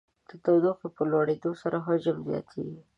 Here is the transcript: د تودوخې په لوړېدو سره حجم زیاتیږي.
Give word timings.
د 0.29 0.31
تودوخې 0.43 0.87
په 0.95 1.01
لوړېدو 1.11 1.51
سره 1.61 1.77
حجم 1.87 2.17
زیاتیږي. 2.27 2.81